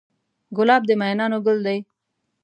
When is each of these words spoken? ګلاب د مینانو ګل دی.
ګلاب 0.57 0.81
د 0.87 0.91
مینانو 1.01 1.39
ګل 1.45 1.59
دی. 1.65 1.79